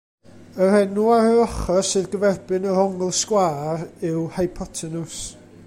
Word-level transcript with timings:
Yr 0.67 0.73
enw 0.81 1.03
ar 1.17 1.27
yr 1.33 1.41
ochr 1.43 1.83
sydd 1.89 2.09
gyferbyn 2.15 2.65
yr 2.71 2.81
ongl 2.85 3.13
sgwâr 3.19 3.87
yw 4.11 4.21
hypotenws. 4.39 5.21